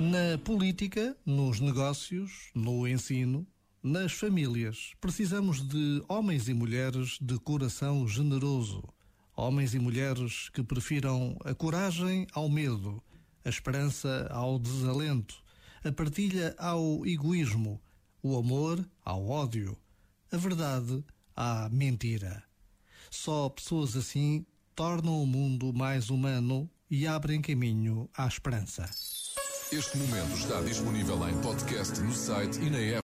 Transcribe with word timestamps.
Na 0.00 0.38
política, 0.38 1.16
nos 1.24 1.60
negócios, 1.60 2.50
no 2.54 2.88
ensino, 2.88 3.46
nas 3.82 4.12
famílias, 4.12 4.92
precisamos 5.00 5.66
de 5.66 6.02
homens 6.08 6.48
e 6.48 6.54
mulheres 6.54 7.18
de 7.20 7.38
coração 7.38 8.06
generoso. 8.08 8.82
Homens 9.36 9.72
e 9.74 9.78
mulheres 9.78 10.48
que 10.50 10.62
prefiram 10.62 11.36
a 11.44 11.54
coragem 11.54 12.26
ao 12.32 12.48
medo, 12.48 13.02
a 13.44 13.48
esperança 13.48 14.26
ao 14.30 14.58
desalento, 14.58 15.42
a 15.84 15.90
partilha 15.90 16.54
ao 16.58 17.06
egoísmo, 17.06 17.80
o 18.22 18.36
amor 18.36 18.86
ao 19.04 19.28
ódio, 19.28 19.78
a 20.30 20.36
verdade 20.36 21.04
à 21.34 21.68
mentira. 21.70 22.42
Só 23.10 23.48
pessoas 23.48 23.96
assim 23.96 24.44
tornam 24.80 25.22
o 25.22 25.26
mundo 25.26 25.74
mais 25.74 26.08
humano 26.08 26.66
e 26.90 27.06
abrem 27.06 27.42
caminho 27.42 28.08
à 28.16 28.26
esperança. 28.26 28.88
Este 29.70 29.98
momento 29.98 30.32
está 30.34 30.58
disponível 30.62 31.28
em 31.28 31.38
podcast 31.42 32.00
no 32.00 32.14
site 32.14 32.58
e 32.62 32.70
na 32.70 32.78
app. 32.78 32.98